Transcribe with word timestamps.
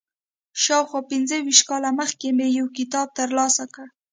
شاوخوا 0.63 1.01
پنځه 1.11 1.35
ویشت 1.41 1.63
کاله 1.69 1.89
مخکې 1.99 2.27
مې 2.37 2.47
یو 2.59 2.67
کتاب 2.77 3.07
تر 3.17 3.29
لاسه 3.37 3.65
کړ. 3.73 3.87